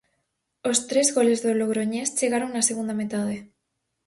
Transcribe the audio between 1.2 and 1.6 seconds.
do